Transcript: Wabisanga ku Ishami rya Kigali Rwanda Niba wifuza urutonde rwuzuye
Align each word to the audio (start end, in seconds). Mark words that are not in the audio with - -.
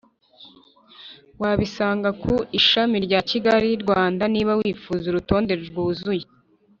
Wabisanga 1.41 2.09
ku 2.21 2.33
Ishami 2.59 2.95
rya 3.05 3.19
Kigali 3.29 3.69
Rwanda 3.83 4.23
Niba 4.33 4.53
wifuza 4.59 5.03
urutonde 5.07 5.53
rwuzuye 5.63 6.25